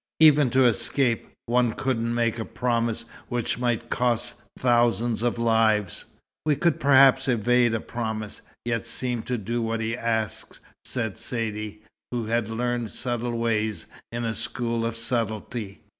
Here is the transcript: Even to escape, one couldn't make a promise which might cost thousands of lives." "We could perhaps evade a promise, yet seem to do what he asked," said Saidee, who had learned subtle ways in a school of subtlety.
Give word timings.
Even 0.19 0.49
to 0.49 0.65
escape, 0.65 1.29
one 1.45 1.73
couldn't 1.73 2.15
make 2.15 2.39
a 2.39 2.43
promise 2.43 3.05
which 3.29 3.59
might 3.59 3.91
cost 3.91 4.33
thousands 4.57 5.21
of 5.21 5.37
lives." 5.37 6.05
"We 6.43 6.55
could 6.55 6.79
perhaps 6.79 7.27
evade 7.27 7.75
a 7.75 7.79
promise, 7.79 8.41
yet 8.65 8.87
seem 8.87 9.21
to 9.21 9.37
do 9.37 9.61
what 9.61 9.79
he 9.79 9.95
asked," 9.95 10.59
said 10.85 11.19
Saidee, 11.19 11.83
who 12.09 12.25
had 12.25 12.49
learned 12.49 12.91
subtle 12.91 13.37
ways 13.37 13.85
in 14.11 14.25
a 14.25 14.33
school 14.33 14.87
of 14.87 14.97
subtlety. 14.97 15.81